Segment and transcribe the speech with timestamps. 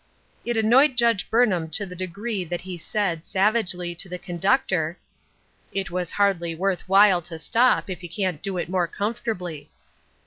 [0.43, 4.97] It an noyed Judge Burnham to the degree that he said, savagely, to the conductor,"
[5.79, 9.67] It was hardly worth while to stop, if you can't do it more com fortably."